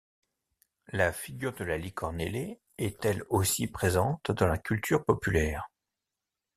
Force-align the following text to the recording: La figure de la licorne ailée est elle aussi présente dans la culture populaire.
La 0.87 1.13
figure 1.13 1.53
de 1.53 1.63
la 1.63 1.77
licorne 1.77 2.19
ailée 2.19 2.59
est 2.79 3.05
elle 3.05 3.21
aussi 3.29 3.67
présente 3.67 4.31
dans 4.31 4.47
la 4.47 4.57
culture 4.57 5.05
populaire. 5.05 5.69